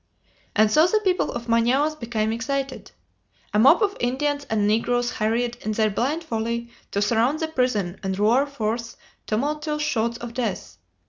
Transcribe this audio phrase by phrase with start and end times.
[0.55, 2.89] And so the people of Manaos became excited.
[3.53, 7.99] A mob of Indians and negroes hurried, in their blind folly, to surround the prison
[8.01, 10.79] and roar forth tumultuous shouts of death.